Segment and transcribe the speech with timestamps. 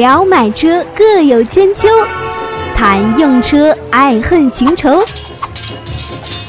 [0.00, 1.86] 聊买车各有千秋，
[2.74, 5.04] 谈用车爱恨情仇。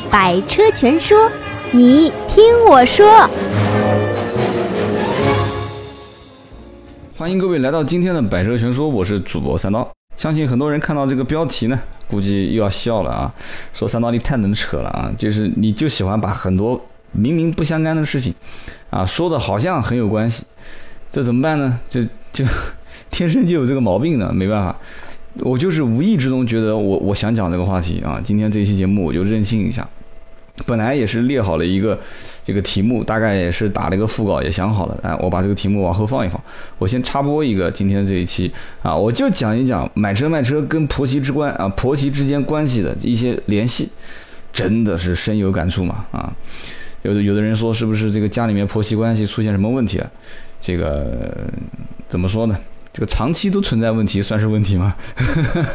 [0.10, 1.29] 百车全说，
[1.74, 3.29] 你听我说。
[7.18, 9.86] 欢迎各位来到今天的百车全说，我是主播三刀。
[10.15, 11.78] 相信很多人看到这个标题呢，
[12.08, 13.33] 估计又要笑了啊，
[13.74, 16.80] 说三刀你太能扯了啊，就是你就喜欢把很多
[17.12, 18.34] 明明不相干的事情，
[18.90, 20.45] 啊说的好像很有关系，
[21.09, 21.77] 这怎么办呢？
[21.90, 22.45] 就就
[23.12, 24.75] 天生就有这个毛病呢，没办法，
[25.41, 29.88] 我就是无意之中觉得我我想讲这个话题啊，今天这一期节目我就任性一下。
[30.65, 31.99] 本来也是列好了一个
[32.43, 34.99] 这个题目，大概也是打了一个副稿，也想好了。
[35.02, 36.39] 哎，我把这个题目往后放一放。
[36.77, 38.52] 我先插播一个今天这一期
[38.83, 43.89] 啊，我就讲一讲买车卖车跟婆媳之关啊，婆媳之间关系的一些联系，
[44.53, 46.31] 真的是深有感触嘛啊。
[47.02, 50.11] 有的有的人说是不是这个家里面婆媳关系出现什么问题了？
[50.59, 51.33] 这个
[52.07, 52.55] 怎么说呢？
[52.94, 54.94] 这个长期都存在问题，算是问题吗？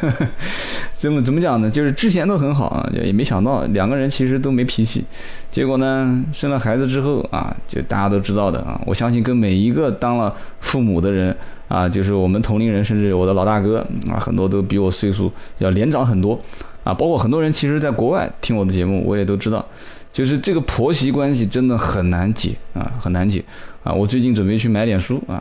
[0.94, 1.70] 怎么怎么讲呢？
[1.70, 5.02] 就是之前都很好啊，也没想到两个人其实都没脾气，
[5.50, 8.78] 结果呢，生了孩子之后啊，就大家都知道的啊。
[8.84, 11.34] 我相信跟每一个当了父母的人
[11.68, 13.78] 啊，就是我们同龄人，甚至我的老大哥
[14.10, 16.38] 啊，很多都比我岁数要年长很多
[16.84, 16.92] 啊。
[16.92, 19.64] 包括很多人其实在国外听我的节目，我也都知道。
[20.12, 23.44] 就是这个婆媳关系真的很难解啊，很难解
[23.86, 23.92] 啊！
[23.92, 25.40] 我最近准备去买点书啊，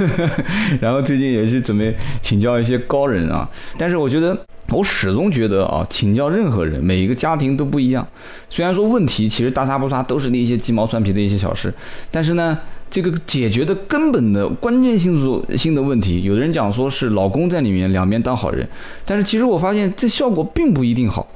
[0.80, 3.46] 然后最近也是准备请教一些高人啊。
[3.76, 4.34] 但是我觉得，
[4.70, 8.06] 我始终觉得啊，请教任何人，每一个家庭都不一样。
[8.48, 11.70] 虽然说问题其实大差不差，都是那些鸡毛蒜皮的一些小事，
[12.10, 12.58] 但是呢，
[12.90, 18.66] 这个解决的根本的关键性性的问题，有的人讲说是老公在里面两边当好人，
[19.04, 21.28] 但是其实我发现这效果并不一定好。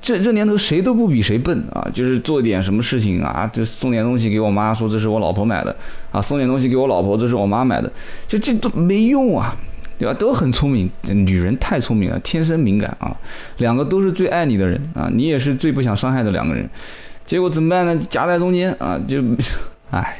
[0.00, 1.86] 这这年头谁都不比谁笨啊！
[1.92, 5.74] 就是做点什么事情啊，就送点东西给我妈，说这是我老婆买的
[6.12, 7.92] 啊；送点东西给我老婆，这是我妈买的，
[8.28, 9.56] 就这都没用啊，
[9.98, 10.14] 对吧？
[10.14, 13.16] 都很聪明，女人太聪明了，天生敏感啊。
[13.58, 16.68] 两个都是最爱你的人啊，你也是最不想伤害的两个人，
[17.26, 18.00] 结果怎么办呢？
[18.08, 19.22] 夹在中间啊，就，
[19.90, 20.18] 唉。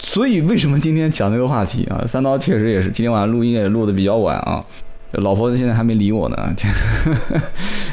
[0.00, 2.02] 所以为什么今天讲这个话题啊？
[2.06, 4.64] 三刀确实也是今天晚上录音也录的比较晚啊。
[5.12, 6.36] 老婆子现在还没理我呢，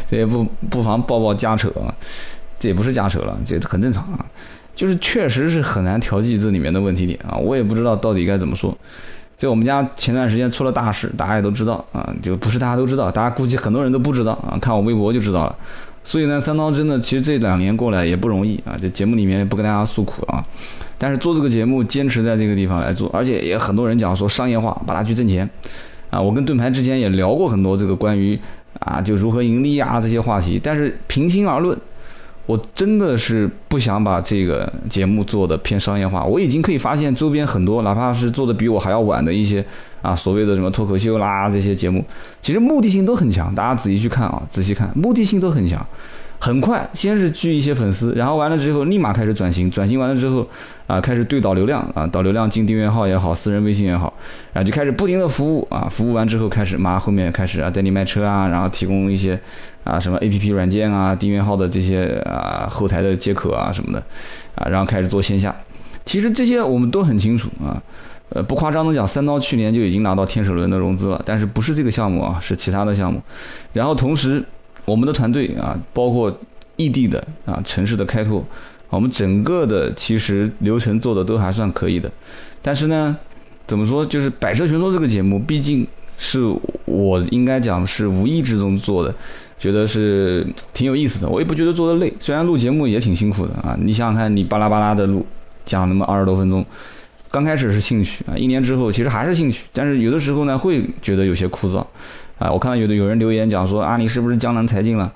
[0.09, 1.71] 这也不不妨抱抱家扯，
[2.59, 4.25] 这也不是家扯了，这很正常啊。
[4.75, 8.77] 就是确实是很难调剂这里面的问题点啊，我也不知道到底该怎么说。
[9.37, 15.55] 在我们家前段时间出了大事，大家也都知道啊，就不是大家都知道，大家估计很多人都不知道啊，看我微博就知道了。
[16.03, 20.43] 所以呢，三刀真的其实这两年过来也不容易啊，这节目里面不跟大家诉苦啊，
[20.97, 25.49] 但是做这个节目坚持在这个地方来做，而且也很多人讲说商业化，把它去挣钱。
[26.15, 28.39] 啊，我跟盾牌之前也聊过很多这个关于
[28.79, 30.57] 啊，就如何盈利啊这些话题。
[30.63, 31.77] 但是平心而论，
[32.45, 36.23] 我真的是不想把这个节目做的偏商业化。
[36.23, 39.65] 我已经可以发现周边很多，哪怕是做的比我还要晚的一些
[40.01, 42.01] 啊，所谓的什么脱口秀啦这些节目，
[42.41, 43.53] 其实目的性都很强。
[43.53, 45.85] 大家仔细去看啊，仔细看，目的性都很强。
[46.45, 50.47] 很快，先是聚一些粉丝，然后完了之后立马开始转型，转型完了之后，
[50.85, 54.13] 啊，开始对导流量啊，导流量进订阅号也好，私人微信也好，
[54.53, 59.39] 然后就开始不停的服务啊，服务完之后开始马上后面开始啊带你卖车啊，然后提供一些
[59.83, 63.99] 啊什么 A P P 软件啊，订阅号的这些啊后台的接口啊什么的，
[64.53, 65.55] 啊，然后开始做线下。
[66.05, 67.81] 其实这些我们都很清楚啊，
[68.29, 73.19] 呃，不夸张的讲，三刀去年就已经拿到天使轮的融资了，但是不是这个项目啊，是其他的项目，
[73.73, 74.43] 然后同时。
[74.85, 76.39] 我们的团队啊，包括
[76.77, 78.45] 异地的啊城市的开拓，
[78.89, 82.09] 我们整个的其实流程做的都还算可以的。
[82.61, 83.15] 但是呢，
[83.65, 85.85] 怎么说，就是《百车全说》这个节目，毕竟
[86.17, 86.39] 是
[86.85, 89.13] 我应该讲是无意之中做的，
[89.57, 91.27] 觉得是挺有意思的。
[91.27, 93.77] 我也不觉得做的累，虽然录节目也挺辛苦的啊。
[93.81, 95.25] 你想想看，你巴拉巴拉的录，
[95.65, 96.65] 讲那么二十多分钟，
[97.31, 101.85] 刚开始是兴趣啊，一年之后其实还是兴趣，但是有的时候呢，会觉得有些枯燥。
[102.37, 105.11] 啊，我看到有的有人留言讲说啊，你是不是江郎才尽了？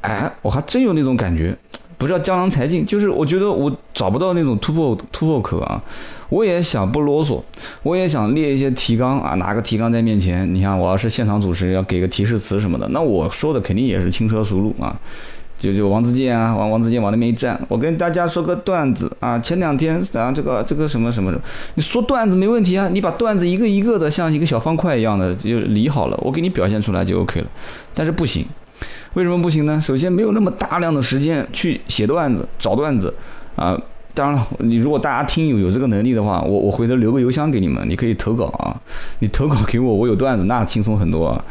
[0.00, 1.56] 哎，我还真有那种感觉，
[1.98, 5.82] 不知道江郎才尽，就是我觉得我找不到那种突破突破口啊。
[6.28, 7.42] 我也想不啰嗦，
[7.82, 14.98] 我也想列一些提纲啊，拿个提纲在面前，你看我要是现场主持，要给个提示词什么的，那我说的肯定也是轻车熟路啊。
[15.60, 19.38] 就就王自健啊，往王自健往那边一站，我跟大家说个段子啊。
[19.38, 21.30] 前两天啊，这个这个什么什么，
[21.74, 27.46] 你说段子没问题啊，你把段子一个一个的像一个小方块一样的就理好了，我给你表现出来就 OK 了。
[27.92, 28.46] 但是不行，
[29.12, 29.78] 为什么不行呢？
[29.78, 33.12] 首先没有那么大量的时间去写段子、找段子
[33.54, 33.78] 啊。
[34.20, 38.78] 当然了，你如果大家听友有这个能力的话，我我回头留个邮箱给你们，你可以投稿啊。
[39.20, 41.42] 你投稿给我，我有段子，那轻松很多。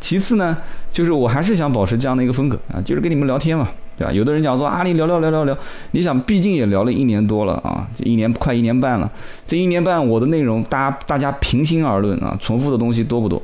[0.00, 0.58] 其次呢，
[0.90, 4.12] 就是我还是想保持这样的一个风格啊，就是跟你们聊天嘛，对吧？
[4.12, 5.56] 有的人讲说啊，你聊聊聊聊聊，
[5.92, 9.08] 你想，毕竟也聊了一年多了啊，一年快一年半了，
[9.46, 13.40] 这一年半我的内容，大家大家平心而论啊，重复的东西多不多？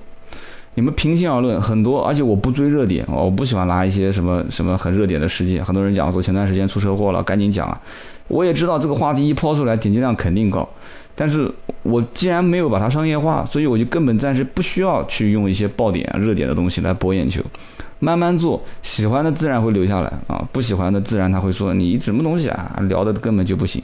[0.74, 5.64] 你们平心而论，很多，而且我不追热点，我不喜欢拿一些什么什么很热点的事件。
[5.64, 7.78] 很多人讲说前段时间出车祸了，赶紧讲啊。
[8.32, 10.66] 我也知道这个话题一抛出来，点击量肯定高。
[11.14, 11.46] 但是
[11.82, 17.42] 我既然没有把它商业化，所以我就根本暂时不需要去用一些爆点、热点的东西来博眼球。
[17.98, 23.80] 慢慢做，喜欢的自然会留下来啊，不喜欢的自然他会说你什么东西啊，聊的根本就不行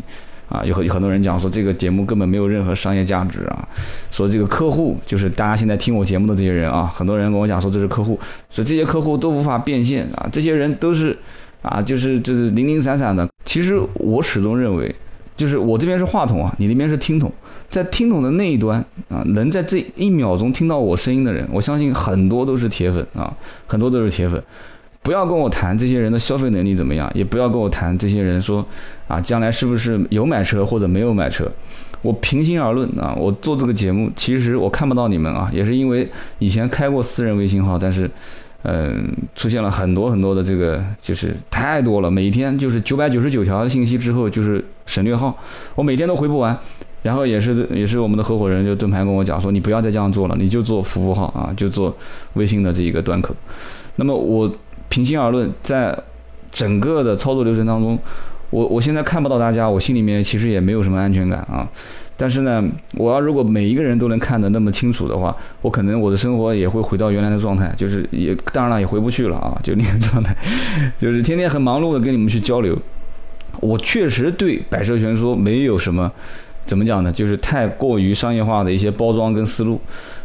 [0.48, 0.64] 啊。
[0.64, 3.68] 有很很多人讲说这个节目根本没有任何商业价值啊，
[4.10, 8.18] 说这个客户就是大家现在听我节目的这些人啊，很多人跟我讲说这是客户，
[8.50, 11.16] 说这些客户都无法变现啊，这些人都是
[11.62, 13.28] 啊，就是就是零零散散的。
[13.44, 14.94] 其实我始终认为。
[15.36, 17.32] 就是我这边是话筒啊，你那边是听筒，
[17.70, 23.32] 在听筒的那一端啊，能在这一秒钟听到我声音的人，我相信很多都是铁粉啊，
[23.64, 24.42] 很多都是铁粉。
[25.00, 28.66] 不要跟我谈这些人的消费能力怎么样，也不要跟我谈这些人说
[29.06, 31.48] 啊，将来是不是有买车或者没有买车。
[32.02, 36.08] 我平心而论啊，我做这个节目，其实我看不到你们啊，也是因为
[36.40, 38.10] 以前开过私人微信号，但是。
[38.64, 42.10] 嗯，出现了很多很多的这个，就是太多了。
[42.10, 45.36] 每天就是九百九十九条信息之后就是省略号，
[45.74, 46.58] 我每天都回不完。
[47.00, 51.96] 然后也是也是我们的合伙人就盾牌跟我讲说，你不要再这样做了，你就做服务号啊，就做
[52.34, 53.34] 微信的这一个端口。
[53.94, 54.52] 那么我
[54.88, 55.96] 平心而论，在
[56.50, 57.96] 整个的操作流程当中，
[58.50, 61.66] 我我现在看不到大家，我心里面其实也没有什么安全感啊。
[62.20, 62.62] 但是呢，
[62.96, 70.36] 我要如果每一个人都能看得那么清楚的话，我可能我的生活也会回到原来的状态，就是也当然了也回不去了啊，就那个状态，
[70.98, 72.76] 就是天天很忙碌的跟你们去交流。
[73.60, 76.10] 我确实对百车全说没有什么，
[76.66, 77.12] 怎么讲呢？
[77.12, 79.80] 就是太过于商业化的一些包装跟思路。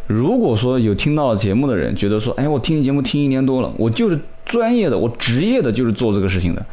[0.07, 6.66] 如果说有听到节目的人觉得说，哎，我听你节目听一年多了，我就是专业的，我职业的就是做这个事情的。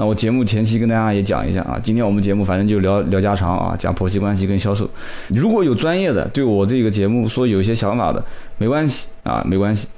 [0.00, 4.88] 那我节目前期跟大家也讲一下啊，今天我们节目反正就聊聊家常啊，讲婆媳关系跟销售。
[5.28, 8.24] 如果有专业的对我这个节目说有一些想法的，
[8.56, 9.88] 没关系啊，没关系。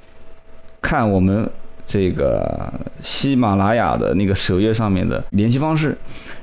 [0.81, 1.49] 看我们
[1.85, 2.69] 这个
[2.99, 5.97] 喜马拉雅的那个首页上面的联系方式，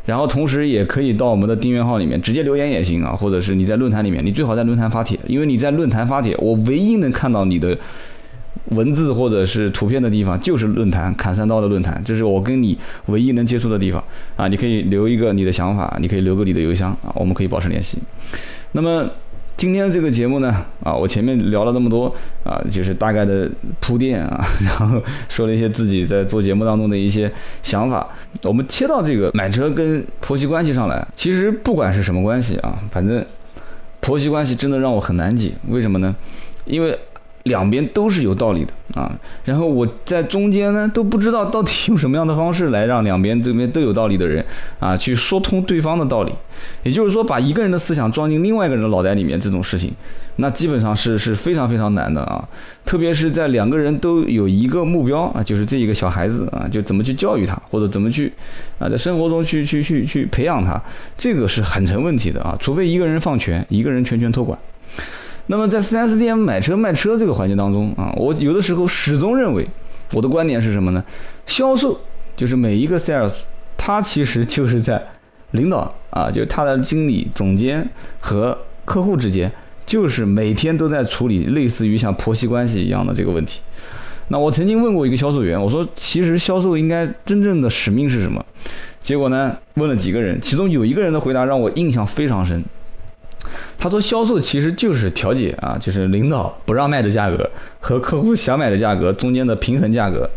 [0.06, 7.76] 然后同时也可以到我们的订阅号里面直接留言也行啊，或者是你在论坛里面，你最好在论坛发帖，因为你在论坛发帖，我唯一能看到你的。
[8.70, 14.02] 文字或者是图片的地方就是论坛砍三刀的论坛，这是我跟你唯一能接触的地方
[14.36, 14.46] 啊！
[14.46, 17.98] 你可以留一个你的想法，你可以留个你的邮箱啊，我们可以保持联系。
[18.72, 19.08] 那么
[19.56, 20.54] 今天这个节目呢
[20.84, 22.14] 啊，我前面聊了那么多
[22.44, 23.50] 啊，就是大概的
[23.80, 27.30] 铺垫啊，然后说了一些自己在做节目当中的一些
[27.62, 28.06] 想法。
[28.42, 33.24] 我们切到这个买车跟婆媳关系上来，其实不管是什么关系啊，反正
[34.00, 35.52] 婆媳关系真的让我很难解。
[35.68, 36.14] 为什么呢？
[36.66, 36.96] 因为。
[37.50, 39.12] 两边都是有道理的啊，
[39.44, 44.42] 然后我在中间呢都不知道到底用什么样的方式来让两边这边都有道理的人
[44.78, 46.32] 啊去说通对方的道理，
[46.84, 49.92] 也就是说把一个人的思想装进另外一个人的脑袋里面这种事情，
[50.36, 52.42] 那基本上是是非常非常难的啊，
[52.84, 58.32] 特别是在两个人都有一个目标啊，就是这一个小孩子啊，就怎么去教育他或者怎么去
[58.78, 60.80] 啊在生活中去去去去培养他，
[61.18, 64.58] 这个是很成问题的啊，除非一个人放权，一个人全权托管。
[65.50, 69.66] 那么在 4S 店买车卖车这个环节当中啊，我有的时候始终认为，
[70.12, 71.02] 我的观点是什么呢？
[71.44, 72.00] 销售
[72.36, 75.04] 就是每一个 sales，他其实就是在
[75.50, 77.84] 领导啊，就是他的经理、总监
[78.20, 79.50] 和客户之间，
[79.84, 83.60] 就是每天都在处理类似于像婆媳关系一样的这个问题。
[84.28, 88.44] 那我曾经问过一个销售员，我说其实销售应该真正的使命是什么？
[89.02, 92.64] 结果呢，问了几个人，其中有一个人的回答让我印象非常深。
[93.80, 100.28] 他说：“销售其实就是调解啊，就是领导不让卖的价格和客户想买的价格中间的平衡价格。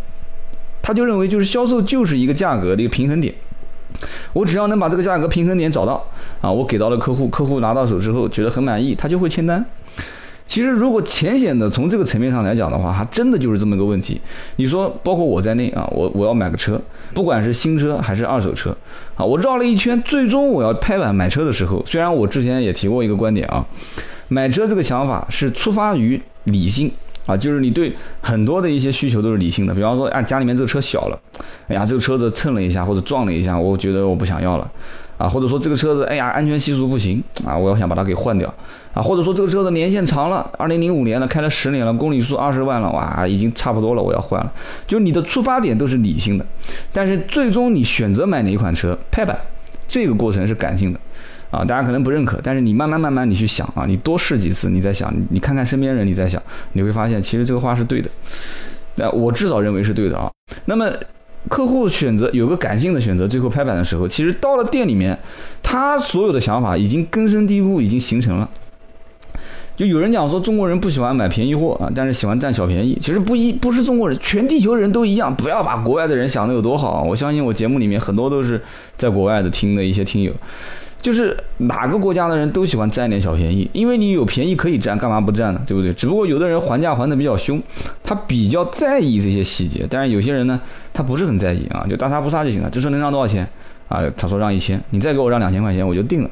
[0.82, 3.36] 他就认为，就是销售就是一个价格的一个平衡点。
[4.32, 6.02] 我只要能把这个价格平衡点找到
[6.40, 9.64] 啊，我给到了客户，客户拿到手之后觉得很满意，他就会签单。”
[10.46, 14.20] 其实，如果浅显的从这个层面上来讲的话，还真的就是这么一个问题。
[14.58, 16.80] 你说，包括我在内啊，我我要买个车，
[17.14, 18.76] 不管是新车还是二手车，
[19.16, 23.66] 啊，我绕了一圈，最终我要拍板买车的时候，虽然我之前也提过一个观点啊，
[24.28, 26.92] 买车这个想法是出发于理性
[27.26, 29.74] 啊，就是你对很多的一些需求都是理性的。
[29.74, 31.20] 比方说，啊，家里面这个车小了，
[31.68, 34.70] 哎呀，这个车子蹭了一下或者撞了一下，我觉得我不想要了。
[35.24, 38.53] 啊，或者说这个车子，哎呀，安全系数不行啊，我要想把它给换掉
[38.94, 44.51] 啊，或者说这个车子年限长了，二零零五年了，开了十年了，公里数二十万了，哇，已经差不多了，我要换了。
[44.86, 46.46] 就你的出发点都是理性的，
[46.92, 49.39] 但是最终你选择买哪一款车，拍板，
[49.88, 51.00] 这个过程是感性的，
[51.51, 56.42] 啊，大家可能不认可，但是你慢慢慢慢你去想啊，你多试几次，你再想，你看看身边人，你再想，
[56.74, 58.10] 你会发现其实这个话是对的。
[58.96, 60.30] 那我至少认为是对的啊。
[60.65, 60.92] 那么
[61.50, 65.18] 客户选择有个感性的选择，最后拍板的时候，其实到了店里面，
[65.62, 68.50] 他所有的想法已经根深蒂固，已经形成了。
[69.76, 72.96] 就有人讲说中国人不喜欢买便宜货啊，但是喜欢占小便宜。
[73.02, 75.36] 其实不一不是中国人，全地球人都一样。
[75.36, 78.62] 不要把国外的人想的有多好，我相信我节目里面很多都是
[78.98, 80.32] 在国外的听的一些听友，
[81.03, 85.62] 就是哪个国家的人都喜欢占点小便宜，因为你有便宜可以占，干嘛不占呢？
[85.67, 85.91] 对不对？
[85.91, 87.62] 只不过有的人还价还的比较凶，
[88.01, 90.60] 他比较在意这些细节，但是有些人呢，
[90.93, 92.69] 他不是很在意啊，就大差不差就行了。
[92.69, 93.45] 这车能让多少钱？
[93.89, 96.29] 啊，他说让一千，你再给我让两千块钱，我就定了。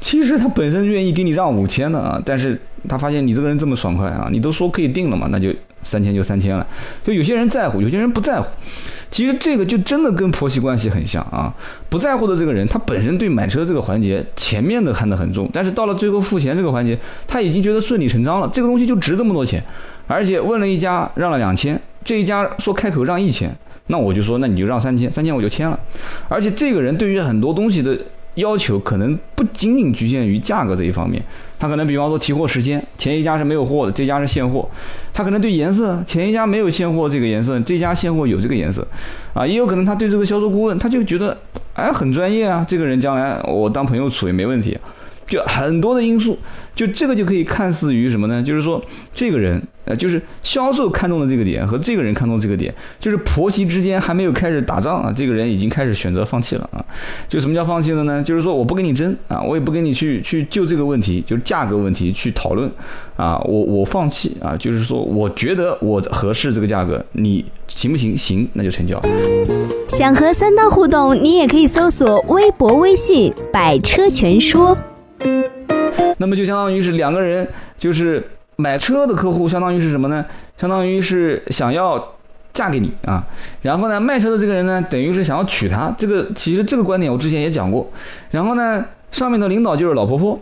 [0.00, 5.50] 其实他本身愿意给你让五千的啊，但是他发现你这个人这么爽快啊，你都说可以定了嘛，那就
[5.84, 6.66] 三千就三千了。
[7.04, 8.46] 就有些人在乎，有些人不在乎。
[9.10, 11.54] 其实这个就真的跟婆媳关系很像啊。
[11.88, 19.62] 不在乎的这个人，他本身对买车这个环节前面的看得很重，但是到了最后付钱这个环节，他已经觉得顺理成章了，这个东西就值这么多钱，
[20.08, 23.54] 而且问了一家让了两千，这一家说开口让一千。
[23.88, 25.78] 那我就说，那你就让三千，三千我就签了。
[26.28, 27.94] 而且这个人对于很多东西的
[28.34, 31.22] 要求，可能不仅仅局限于价格这一方面。
[31.58, 34.68] 他可能比方说提货时间，前一家是没有货的，这家是现货。
[35.12, 38.86] 他可能对颜色，前一家没有现货这个颜色，这家现货有这个颜色。
[39.32, 41.36] 啊，也有可能他对这个销售顾问，他就觉得，
[41.74, 44.76] 哎，很专业啊，这个人将来我当朋友处也没问题。
[45.26, 46.38] 就很多的因素，
[46.74, 48.42] 就这个就可以看似于什么呢？
[48.42, 56.84] 就是说，这个人，呃，就是销售看中的这个点和这个人看中这个点，就是婆媳之间还没有开始打仗啊，这个人已经开始选择放弃了啊。
[57.28, 58.22] 就什么叫放弃了呢？
[58.22, 62.68] 就是说我不跟你争啊，我也不跟你去去就这个问题，就是价格问题去讨论
[63.16, 68.16] 啊，我我放弃啊，就是说我觉得我合适这个价格，你行不行？
[68.18, 69.00] 行，那就成交。
[69.88, 74.76] 想和三刀互动，你也可以搜索微博、微信“百车全说”。
[76.18, 78.22] 那么就相当于是两个人，就是
[78.56, 80.24] 买车的客户，相当于是什么呢？
[80.56, 82.14] 相当于是想要
[82.52, 83.24] 嫁给你啊。
[83.62, 85.94] 然后呢，卖车的这个人呢，等于是想要娶她。
[85.98, 87.90] 这个其实这个观点我之前也讲过。
[88.30, 90.40] 然后呢，上面的领导就是老婆婆。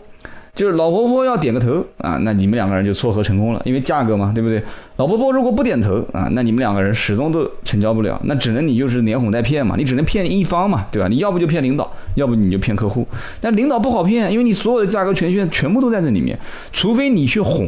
[0.55, 4.61] 就是老婆婆要点个头啊，那你们两个人就撮合成功了，因为价格嘛，对不对？
[4.97, 11.07] 老婆婆如果不点头啊，那你们两个人始终都成交不了，那只能你就是连哄带骗嘛，你只能骗一方嘛，对吧？
[11.07, 13.07] 你要不就骗领导，要不你就骗客户。
[13.41, 16.37] 但领导不好骗，因为你所有的价格权限全部都在这里面，
[16.71, 17.67] 除非你去哄，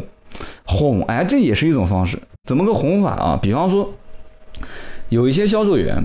[0.66, 2.20] 哄，哎，这也是一种方式。
[2.44, 3.40] 怎么个哄法啊？
[3.42, 3.92] 比方说，
[5.10, 6.04] 有一些销售员。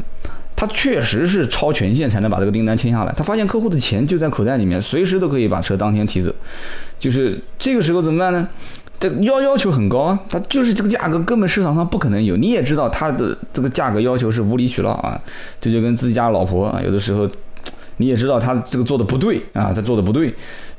[0.60, 3.14] 他确实是超权限才能把这个订单签下来。
[3.16, 6.30] 他发现客户的钱就在口袋里面，随时都可以把车当天提走。
[6.98, 8.46] 就是这个时候怎么办呢？
[8.98, 12.36] 这要要求很高啊，他就是这个价格根本市场上不可能有。
[12.36, 15.18] 你也知道他的这个价格要求是无理取闹啊，
[15.58, 17.26] 这就跟自己家老婆啊，有的时候
[17.96, 20.34] 你也知道他这个做的不对啊，他做的不对，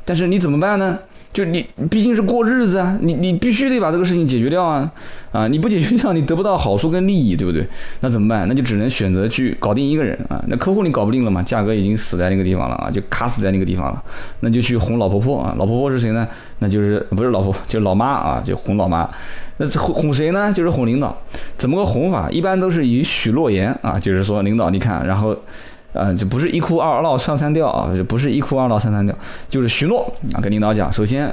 [0.05, 0.99] 但是你怎么办呢？
[1.33, 4.91] 就你毕竟是过日子啊，你你必须得把这个事情解决掉啊，
[5.31, 7.65] 啊，你不解决掉，你得不到好处跟利益，对不对？
[8.01, 8.45] 那怎么办？
[8.49, 10.43] 那就只能选择去搞定一个人啊。
[10.47, 14.03] 那客户你搞不定了嘛，价格已经死在那个地方了啊，就卡死在那个地方了。
[14.41, 16.27] 那就去哄老婆婆啊，老婆婆是谁呢？
[16.59, 19.09] 那就是不是老婆，就是老妈啊，就哄老妈。
[19.55, 20.51] 那哄哄谁呢？
[20.51, 21.17] 就是哄领导。
[21.57, 22.29] 怎么个哄法？
[22.29, 25.37] 一般都是以许诺言啊，就是说领导你看，然后。
[25.93, 29.15] 呃，就不是一哭二闹三上吊啊，就不是一哭二闹三上吊，
[29.49, 31.25] 就是许诺啊，跟领导讲，首先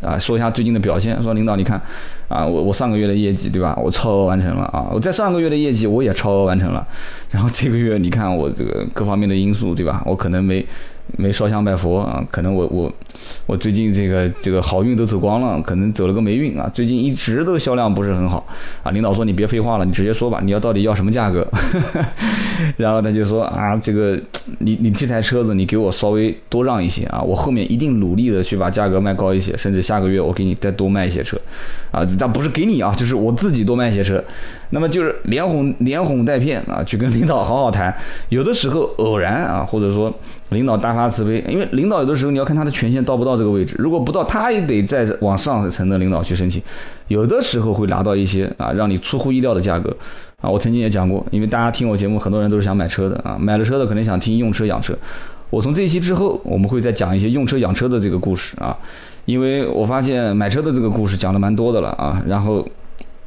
[0.00, 1.80] 啊，说一下最近的表现，说领导你看，
[2.28, 4.64] 啊，我我上个月的业绩对吧，我超额完成了。
[4.66, 6.86] 啊，我在上个月的业绩我也超额完成了，
[7.30, 10.64] 然后这个月你看我这个各方面的因素对吧，我可能没。
[11.16, 12.92] 没烧香拜佛啊，可能我我
[13.46, 16.70] 我最近这个这个好运都走光了，可能走了个霉运啊。
[16.74, 18.44] 最近一直都销量不是很好
[18.82, 18.90] 啊。
[18.90, 21.46] 领导说你别废话了，你直接说吧，你要到底要什么价格？
[22.76, 24.18] 然后他就说啊，这个
[24.58, 31.38] 你你这台车子你给我稍微多让一些啊，我后面一定努力的去把价格卖高一些，甚至下个月我给你再多卖一些车
[31.90, 32.06] 啊。
[32.18, 34.22] 但不是给你啊，就是我自己多卖一些车。
[34.70, 37.94] 那么就是连哄连哄带骗啊，去跟领导好好谈。
[38.30, 40.12] 有的时候偶然啊，或者说
[40.50, 46.62] 领导大发慈悲，因为领导有的时候你要看他的权限到不到这个位置，如果不到，他也得再往上层的领导去申请。
[47.08, 49.94] 有的时候会拿到一些啊，让你出乎意料的价格
[50.40, 50.48] 啊。
[50.48, 54.96] 我曾经也讲过，因为大家听我节目，很多人都是想买车的啊，买了车的可能想听用车养车。
[55.50, 58.76] 我从这一期之后，我们会再讲一些用车养车的这个故事啊，
[59.24, 62.66] 因为我发现买车的这个故事讲的蛮多的了啊，然后。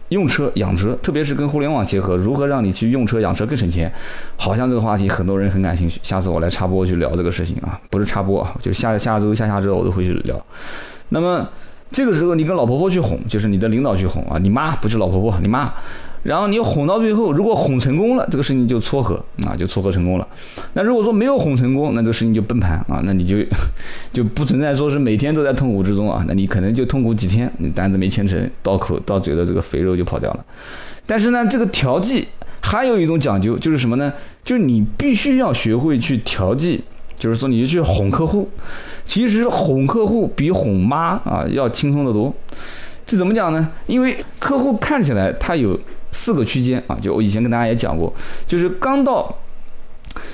[0.10, 3.92] 用车养车，特别是跟互联网结合，如何让你去用车养车更省钱？
[4.36, 6.00] 好像这个话题很多人很感兴趣。
[6.04, 10.40] 下次我来插播去聊这个事情啊，不是插播啊，就下下周、下下周我都会去聊。
[11.10, 11.48] 那么
[11.92, 15.74] 这个时候你跟老婆婆去哄，就是你的领导去哄啊，你妈不是老婆婆，你妈
[16.24, 20.28] 然后你哄到最后，如果哄成功了，这个事情就撮合啊，就撮合成功了。
[20.74, 23.38] 那如果说没有哄成功，那这个事情就崩盘啊，那你就
[24.12, 30.46] 就不存在说是每天都在痛苦之中啊，那你可能就痛苦几天，你单子没签成，到口到嘴的这个肥肉就跑掉了。
[31.06, 32.28] 但是呢，这个调剂
[32.62, 34.14] 还有一种讲究，就是什么呢？
[34.44, 36.84] 就是你必须要学会去调剂，
[37.18, 38.50] 就是说你就去哄客户。
[39.06, 42.32] 其实哄客户比哄妈啊要轻松得多。
[43.06, 43.70] 这怎么讲呢？
[43.88, 45.80] 因为客户看起来他有
[46.12, 48.14] 四个区间啊，就我以前跟大家也讲过，
[48.48, 49.38] 就是刚到，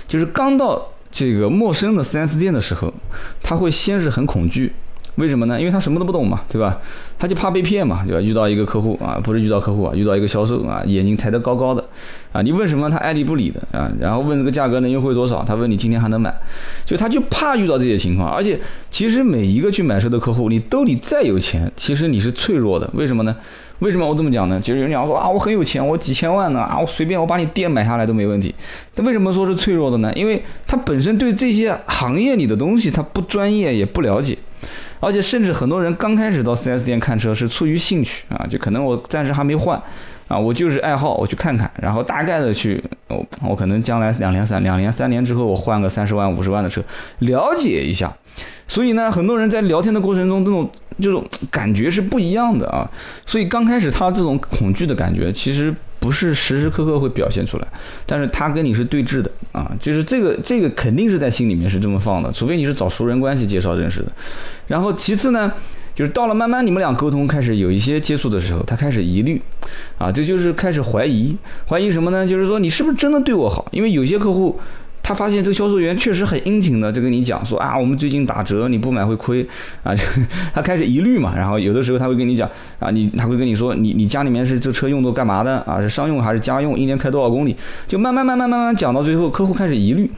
[0.08, 2.94] 就是刚到这个陌生的 4S 店的时候，
[3.42, 4.74] 他会先是很恐惧。
[5.16, 5.58] 为什么呢？
[5.60, 6.78] 因为他什么都不懂嘛，对吧？
[7.18, 8.22] 他就怕被骗嘛，对吧？
[8.22, 11.84] 遇到一个客户啊，不是遇到客户啊，遇到一个销售啊，眼睛抬得高高的，
[12.34, 16.34] 啊，你问什么他爱理不理的啊，然后问这个价格能优惠多少，他问你今天还能买，
[16.86, 18.30] 就他就怕遇到这些情况。
[18.30, 18.60] 而且
[18.92, 22.90] 其实每一个去买车的客户，你兜里再有钱，其实你是脆弱的。
[22.94, 23.34] 为什么呢？
[23.80, 24.60] 为什么我这么讲呢？
[24.62, 28.54] 其实有人讲说啊，我很有钱，我几千万呢啊，我随便我把你店买下来都没问题。
[28.94, 30.12] 但为什么说是脆弱的呢？
[30.14, 34.38] 因为他本身对这些行业里的东西他不专业也不了解。
[35.06, 39.80] 而且甚至很多人刚开始到 4S 店看车是出于兴趣啊，就可能我暂时还没换，
[40.28, 46.82] 啊，我就是爱好，我去看看，然后大概的去，我我可能将来两年三两年三年之后我换个三十万五十万的车，
[47.20, 48.12] 了解一下。
[48.68, 50.70] 所以呢，很多人在聊天的过程中，这种
[51.02, 52.90] 这种感觉是不一样的啊。
[53.26, 55.74] 所以刚开始他这种恐惧的感觉，其实。
[55.98, 57.68] 不是时时刻刻会表现出来，
[58.06, 64.12] 但是他跟你是对峙的啊，就是这个这个肯定是在心里面是这么放的，除非你是找熟人关系介绍认识的。
[64.68, 65.52] 然后其次呢，
[65.96, 69.42] 就是到了慢慢你们俩沟通开始有一些接触的时候，他开始疑虑，
[69.98, 71.36] 啊，这就是开始怀疑，
[71.68, 72.28] 怀疑什么呢？
[72.28, 73.68] 就是说你是不是真的对我好？
[73.72, 74.60] 因为有些客户。
[75.08, 79.46] 他发现这个销售员确实很殷勤的，在跟你讲说啊，我们最近打折，你不买会亏
[79.84, 79.94] 啊。
[80.52, 85.80] 他开始疑虑嘛，然后有的时候他会跟你讲啊，你他会跟你说，你你家里面是这车用作干嘛的啊？
[85.80, 86.76] 是商用还是家用？
[86.80, 87.56] 一年开多少公里？
[87.88, 90.10] 就慢慢慢慢慢慢讲到最后，客户开始疑虑。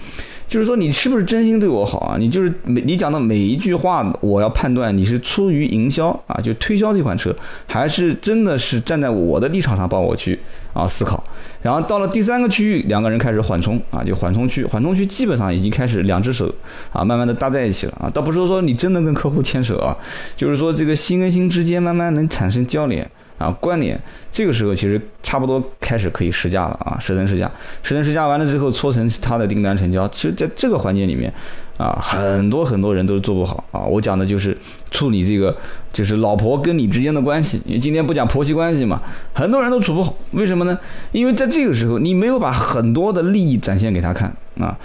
[0.48, 2.16] 就是说，你是不是真心对我好啊？
[2.18, 7.36] 你就是每你讲的每一句话，我要判断你是出于营销啊，就推销这款车，
[7.68, 10.40] 还是真的是站在我的立场上帮我去
[10.72, 11.22] 啊思考。
[11.62, 16.50] 然后到了第三个区域，两个人开始缓冲啊，就缓冲区，缓冲区基本上已经开始两只手
[16.94, 18.10] 啊，慢慢的搭在一起了啊。
[18.10, 19.98] 倒不是说你真的跟客户牵手啊，
[20.38, 23.10] 就是说这个心跟心之间慢慢能产生交联。
[23.38, 24.00] 啊，关联
[24.32, 27.52] 这个时候其实差不多开始可以试驾了啊，试乘试驾，
[27.84, 30.08] 试乘试驾完了之后搓成他的订单成交。
[30.08, 31.32] 其实在这个环节里面，
[31.78, 33.82] 啊，很多很多人都做不好啊。
[33.82, 34.58] 我讲的就是
[34.90, 35.56] 处理这个，
[35.94, 37.62] 就是老婆跟你之间的关系。
[37.66, 39.00] 因为今天不讲婆媳关系嘛，
[39.34, 40.16] 很多人都处不好。
[40.32, 40.78] 为什么呢？
[41.12, 44.76] 因为在这个时候，你没有把很多的利益展现给他看啊。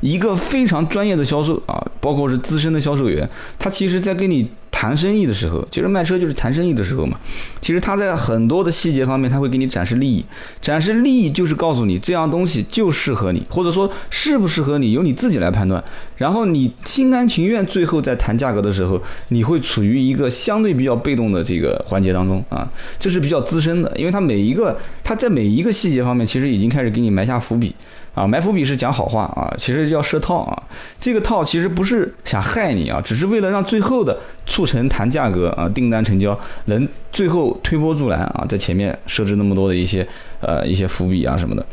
[0.00, 4.48] 一个非常专业的销售啊，包括是资深的销售员，他其实在跟你。
[4.70, 7.18] 谈生意的时候，其实卖车就是谈生意的时候嘛。
[7.60, 10.24] 其实他在很多的细节方面，他会给你展示利益。
[10.60, 15.82] 展示利益就是告诉你这样东西就适合你，或者说适不适合你，由你自己来判断。
[16.16, 22.68] 然后你心甘情愿，最后在谈价格的时候，你会处于一个相对比较被动的这个环节当中啊。
[22.98, 27.74] 这是比较资深的，因为他每一个他在每一个细节方面，其实已经开始给你埋下伏笔。
[28.14, 30.62] 啊，埋伏笔是讲好话啊，其实要设套啊。
[30.98, 34.18] 这个套其实不是想害你啊，只是为了让最后的
[34.58, 40.04] 促成谈价格啊、订单成交能最后推波助澜啊，在前面设置那么多的一些
[40.40, 41.64] 呃一些伏笔啊什么的。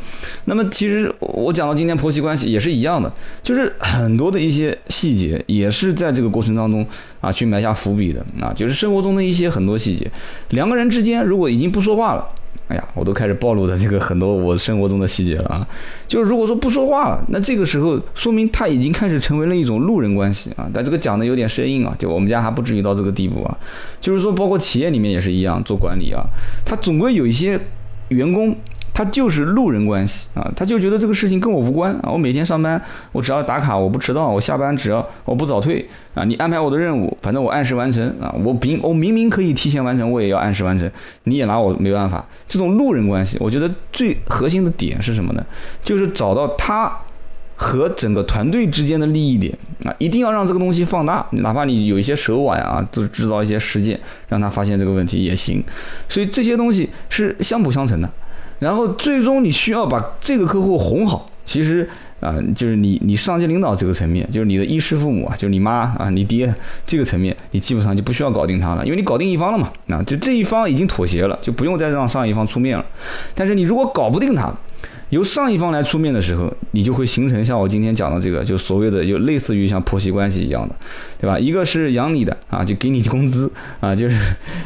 [0.43, 6.85] 那么其实我讲到今天婆媳关系也是一样的，就是很多的一些细节也是在这个过程当中
[7.21, 10.07] 啊去埋下伏笔的啊，就是生活中的一些很多细节，
[10.49, 12.23] 两个人之间如果已经不说话了。
[12.67, 15.67] 哎呀，我都开始暴露的这个很多我生活中的细节了啊！
[16.07, 20.67] 就是如果说不说话了，那这个时候说明他已经开始成为了一种路人关系啊。
[20.73, 23.57] 但这个讲的有点生硬啊，就我们家还不至于到这个地步啊。
[24.01, 26.23] 就是说，包括企业里面也是一样，做管理啊，
[26.65, 27.59] 他总归有一些
[28.09, 28.55] 员工。
[28.95, 32.09] 他就是路人关系啊，他就觉得这个事情跟我无关啊。
[32.09, 32.81] 我每天上班，
[33.11, 36.23] 我只要打卡，我不迟到，我下班只要我不早退啊。
[36.23, 38.33] 你安排我的任务，反正我按时完成啊。
[38.41, 40.89] 我明我明明可以提前完成，我也要按时完成，
[41.25, 42.25] 你也拿我没办法。
[42.47, 45.45] 这种路人关系，我觉得最核心的点是什么呢？
[45.83, 46.89] 就是找到他
[47.57, 49.53] 和整个团队之间的利益点
[49.83, 55.61] 啊，一定要让这个东西放大，哪怕你有一些手腕啊，就制造一些事件，让他发现这个问题也行。
[56.07, 58.09] 所以这些东西是相辅相成的。
[58.59, 61.87] 然后最终你需要把这个客户哄好，其实
[62.19, 66.53] 啊，就是你你上级领导这个层面，就是你的衣食父母啊，就是你妈啊，你爹
[66.85, 72.85] 这个层面，你基本上就不需要搞定他了，因为你搞定一方了嘛，那就这一方已经妥协了，就不用再让上一方出面了。
[73.33, 74.51] 但是你如果搞不定他，
[75.09, 80.75] 由上一方来出面的时候，你就会形成像我今天讲的这个，就所谓的有类似于像婆媳关系一样的，
[81.19, 81.37] 对吧？
[81.37, 84.17] 一个是养你的啊，就给你工资啊，就是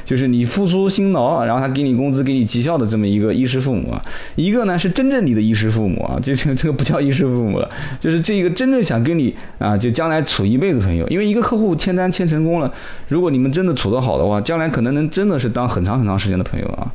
[0.05, 4.01] 就是你付出辛劳，然后他给你工资、给你绩效的这么一个衣食父母啊。
[4.35, 11.05] 一个呢是真正你的衣食父母啊，这这这个不叫衣食父母了，就是这个真正想跟你啊，就将来处一辈子朋友。
[11.09, 12.73] 因为一个客户签单签成功了，
[13.09, 16.89] 如果你们真的处得好的话，将来可能能真的是当很长很长时间的朋友啊。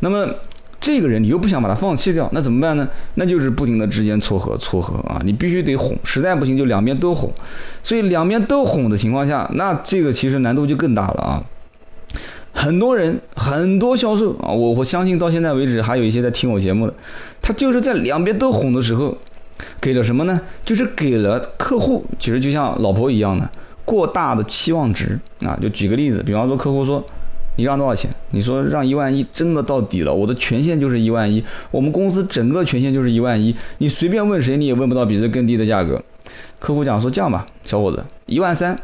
[0.00, 0.26] 那么。
[0.78, 2.86] 这个人你又不想把他放弃掉，那怎么办呢？
[3.14, 7.32] 那就是不停的之间撮合撮合啊，你必须得哄，实在不行就两边都哄。
[7.82, 11.42] 所以两边都哄的情况下，那这个其实难度就更大了啊。
[12.52, 16.94] 很多人很多销售啊，我我相信到现在为止还有一些在听我节目的，
[17.42, 19.16] 他就是在两边都哄的时候，
[19.80, 20.40] 给了什么呢？
[20.64, 23.50] 就是给了客户，其实就像老婆一样的
[23.84, 25.58] 过大的期望值啊。
[25.60, 27.04] 就举个例子，比方说客户说。
[27.56, 28.10] 你让多少钱？
[28.30, 30.14] 你说让一万一，真的到底了。
[30.14, 33.54] 我的权限就是一万一，我们公司整个权限就是一万一。
[33.78, 36.02] 你随便问谁，你也问不到比这更低的价格。
[36.58, 38.76] 客户讲说这样吧，小伙子，一万三，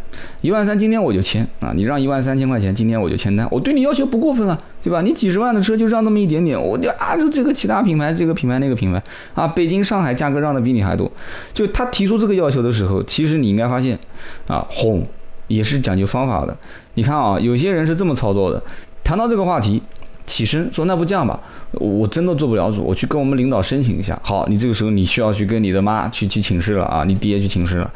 [0.43, 1.73] 一万三，今天我就签啊！
[1.75, 3.49] 你让一万三千块钱，今天我就签单。
[3.51, 5.01] 我对你要求不过分啊，对吧？
[5.01, 9.03] 你几十万的车就让那么一点点，我就啊，这这个其他品牌，这个品牌那个品牌
[9.35, 11.11] 啊，北京上海价格让的比你还多。
[11.55, 13.99] 就他提出这个要求的时候，其实你应该发现
[14.47, 15.05] 啊，哄。
[15.49, 16.57] 也是讲究方法的。
[16.95, 18.63] 你看啊，有些人是这么操作的：
[19.03, 19.83] 谈到这个话题，
[20.27, 21.39] 起身说：“那不这样吧，
[21.73, 27.91] 我真的做不了主，我去跟我们领导申请一下。”好，你这个时候你需要去跟你的妈去去请示了啊，你爹去请示了。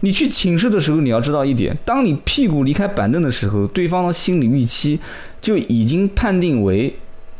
[0.00, 4.98] 你去请示的时候，你要知道一点：当你屁股离开板凳的时候，对方的心理预期
[5.40, 6.94] 就已经判定为。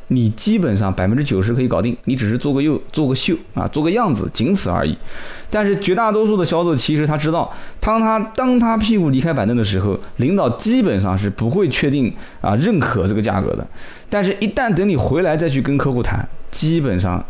[0.08, 4.96] 你基本上百分之九十可以搞定，你只是做个又做个秀啊，做个样子，仅此而已。
[5.50, 13.66] 但是绝大多数的销售其实他知道，当他当他屁股离开板凳的时候，领导基本上是不会确定啊认可这个价格的。
[14.10, 17.24] 但是，一旦等你回来再去跟客户谈，基本上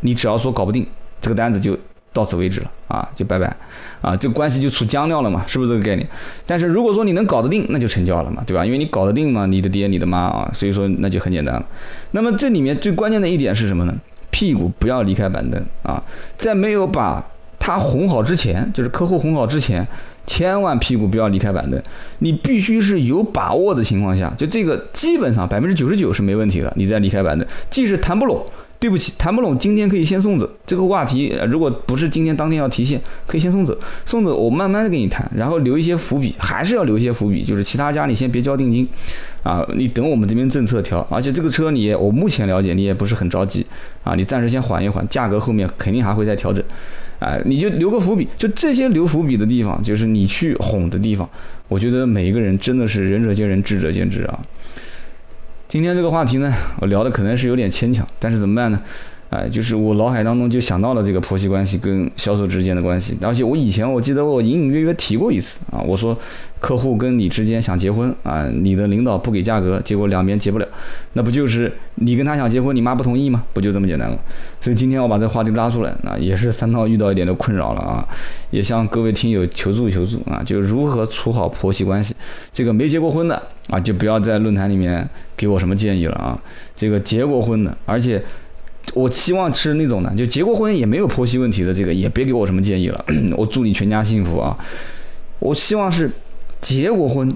[0.00, 0.86] 你只要说搞不定，
[1.20, 1.76] 这个单子就。
[2.12, 3.56] 到此为止了啊，就拜拜，
[4.00, 6.06] 啊，这关系就处僵掉了嘛，是不是这个概念？
[6.44, 8.66] 但是如果说你能搞得定，那就成交了嘛，对吧？
[8.66, 11.64] 因为你搞得定嘛，你的爹你的妈啊，所以说那就很简单了。
[12.10, 13.94] 那么这里面最关键的一点是什么呢？
[14.32, 16.02] 屁股不要离开板凳啊，
[16.36, 17.24] 在没有把
[17.58, 19.86] 他哄好之前，就是客户哄好之前，
[20.26, 21.80] 千万屁股不要离开板凳。
[22.18, 28.44] 你必须是有把握的情况下，就这个基本上百分之九十九是没问题的，你再离开板凳，即使谈不拢。
[28.80, 31.38] 对不起，谈不拢，今天可以先送走这个话题。
[31.50, 33.78] 如果不是今天当天要提现，可以先送走。
[34.06, 38.88] 送走我慢慢的跟你谈，然后留一些伏笔，还是要留一些伏笔，就是其他家你先别交定金，
[39.42, 41.06] 啊，你等我们这边政策调。
[41.10, 43.66] 而且这个车你，我目前了解你也不是很着急，
[44.02, 46.64] 啊，你暂时先缓一缓，价格后面肯定还会再调整，
[47.18, 51.28] 哎，你就留个伏笔，就这些留伏笔的地方，就是你去哄的地方。
[51.68, 54.40] 我觉得每一个人真的是仁者见仁，智者见智啊。
[55.70, 58.82] 今天这个话题呢，我聊的可能是有点牵强，但是怎么办呢？
[59.30, 66.18] 哎，就是我脑海当中就想到了这个婆媳关系跟销售之间的关系，而且我以前我记得我隐隐约约提过一次啊，我说
[66.58, 70.66] 客户跟你之间想结婚啊，你的领导不给价格，结果两边结不了，
[71.12, 73.44] 那不就是你跟他想结婚，你妈不同意吗？
[73.52, 74.18] 不就这么简单吗？
[74.60, 78.04] 所以今天我把这话题拉出来，啊，也是三套遇到一点的困扰了啊，
[78.50, 82.16] 也向各位听友求助求助啊，就如何处好婆媳关系。
[82.52, 86.36] 这个没结过婚的啊，就不要在论坛里面给我什么建议了啊，
[86.74, 88.20] 这个结过婚的，而且。
[88.94, 93.04] 我期望是那种的，就结过婚也没有婆媳问题的，这个也别给我什么建议了。
[93.36, 94.56] 我祝你全家幸福啊！
[95.38, 96.10] 我希望是
[96.60, 97.32] 结过婚，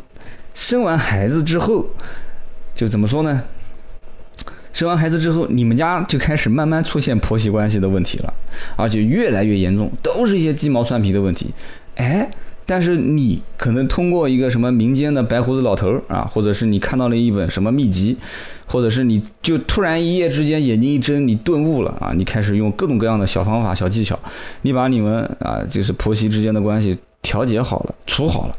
[0.54, 1.86] 生完孩子之后，
[2.74, 3.42] 就怎么说呢？
[4.72, 8.34] 生完孩子之后，你们家就开始慢慢出现婆媳关系的问题了，
[8.76, 11.52] 而且越来越严重，都是一些鸡毛蒜皮的问题。
[11.96, 12.30] 哎。
[12.66, 18.16] 但是你可能通过一个什么民间的白胡子老头啊，或者是你看到了一本什么秘籍，
[18.66, 24.18] 或者是你就突然一夜之间眼睛一睁，你顿悟了啊，你开始用各种各样的小方法、小技巧，
[24.62, 28.56] 你把你们啊就是婆媳之间的关系调节好了、处好了。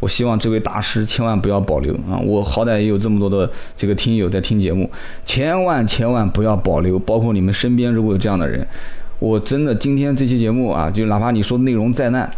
[0.00, 2.18] 我希望这位大师千万不要保留啊！
[2.22, 4.90] 我好歹也有这么多的这个听友在听节目，
[5.24, 8.66] 千万千万不要保留，包括你们身边如果有这样的人，
[9.18, 12.30] 我真的今天这期节目啊，就哪怕你说内容再烂。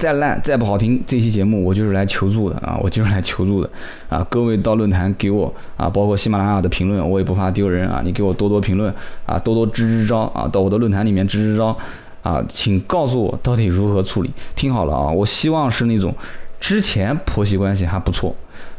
[0.00, 2.78] 再烂再不好听，这期节目我就是来求助的啊！
[2.82, 3.68] 我就是来求助的
[4.08, 4.26] 啊！
[4.30, 8.00] 各位到论坛给我啊，包括喜马拉雅的评论，我也不怕丢人啊！
[8.02, 8.90] 你给我多多评论
[9.26, 10.48] 啊，多多支支招啊！
[10.48, 11.76] 到我的论坛里面支支招
[12.22, 12.42] 啊！
[12.48, 14.30] 请告诉我到底如何处理。
[14.56, 15.10] 听好了啊！
[15.10, 16.14] 我希望是那种
[16.58, 18.34] 之前婆媳关系还不错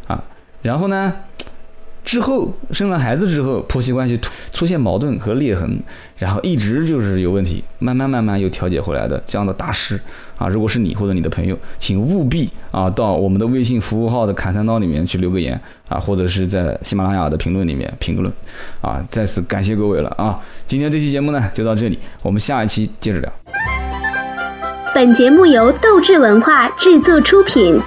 [0.07, 0.23] 啊，
[0.63, 1.13] 然后呢，
[2.03, 4.19] 之后生了孩子之后，婆媳关系
[4.51, 5.79] 出现矛盾和裂痕，
[6.17, 10.01] 然后一直就是有问题，慢慢慢慢又调解回来的这样的大师
[10.41, 18.34] 啊，如果是你或者你的朋友，请务必啊到我们的微信服务号的砍三刀里面去留个言啊，或者是在喜马拉雅的评论里面评个论
[18.82, 20.39] 啊，再次感谢各位了啊！
[20.65, 23.32] 今天这期节目呢就到这里，我们下一期接着聊。
[24.95, 27.80] 本节目由斗志文化制作出品。